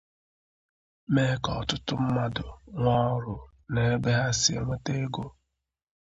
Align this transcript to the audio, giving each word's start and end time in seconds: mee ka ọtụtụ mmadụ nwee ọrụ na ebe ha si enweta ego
mee 1.13 1.33
ka 1.43 1.49
ọtụtụ 1.61 1.93
mmadụ 2.03 2.45
nwee 2.81 3.03
ọrụ 3.15 3.35
na 3.73 3.81
ebe 3.93 4.09
ha 4.19 4.25
si 4.39 4.51
enweta 4.59 4.91
ego 5.03 5.25